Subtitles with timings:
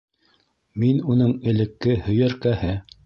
[0.83, 2.73] Мин уның элекке һөйәркәһе.